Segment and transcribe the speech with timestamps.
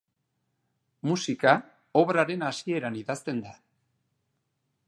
[1.09, 1.53] Musika
[2.03, 3.55] obraren hasieran idazten da.